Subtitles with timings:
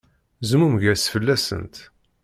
[0.49, 1.75] Zmumeg-as fell-asent.